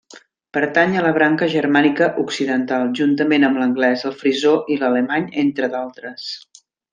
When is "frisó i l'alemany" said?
4.23-5.29